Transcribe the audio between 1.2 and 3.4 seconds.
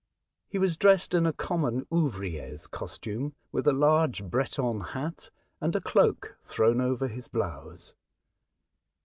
a common ouvrier^s cos tume,